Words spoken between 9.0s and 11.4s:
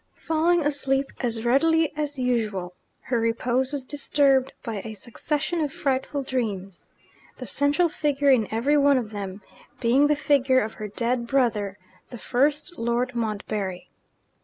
them being the figure of her dead